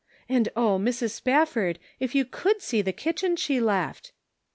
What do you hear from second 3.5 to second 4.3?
left